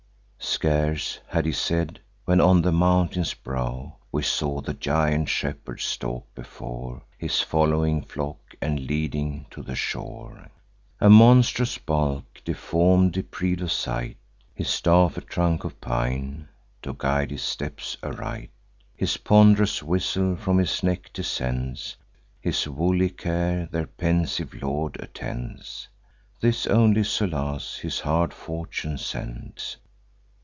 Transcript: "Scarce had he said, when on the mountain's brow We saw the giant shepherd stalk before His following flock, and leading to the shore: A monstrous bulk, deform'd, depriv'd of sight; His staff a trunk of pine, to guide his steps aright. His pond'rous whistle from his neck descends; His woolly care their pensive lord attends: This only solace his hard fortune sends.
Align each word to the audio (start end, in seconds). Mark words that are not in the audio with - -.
"Scarce 0.43 1.19
had 1.27 1.45
he 1.45 1.51
said, 1.51 1.99
when 2.25 2.41
on 2.41 2.61
the 2.61 2.71
mountain's 2.71 3.33
brow 3.33 3.95
We 4.11 4.21
saw 4.21 4.61
the 4.61 4.73
giant 4.73 5.29
shepherd 5.29 5.79
stalk 5.79 6.25
before 6.35 7.03
His 7.17 7.41
following 7.41 8.03
flock, 8.03 8.53
and 8.61 8.81
leading 8.81 9.45
to 9.51 9.63
the 9.63 9.75
shore: 9.75 10.49
A 10.99 11.09
monstrous 11.09 11.77
bulk, 11.79 12.41
deform'd, 12.43 13.13
depriv'd 13.13 13.61
of 13.61 13.71
sight; 13.71 14.17
His 14.53 14.69
staff 14.69 15.17
a 15.17 15.21
trunk 15.21 15.63
of 15.63 15.79
pine, 15.81 16.47
to 16.83 16.93
guide 16.95 17.31
his 17.31 17.43
steps 17.43 17.97
aright. 18.03 18.51
His 18.95 19.17
pond'rous 19.17 19.81
whistle 19.81 20.35
from 20.35 20.57
his 20.59 20.83
neck 20.83 21.11
descends; 21.13 21.95
His 22.39 22.67
woolly 22.67 23.09
care 23.09 23.67
their 23.71 23.87
pensive 23.87 24.53
lord 24.61 24.95
attends: 24.99 25.87
This 26.39 26.67
only 26.67 27.03
solace 27.03 27.77
his 27.79 27.99
hard 28.01 28.31
fortune 28.33 28.97
sends. 28.99 29.77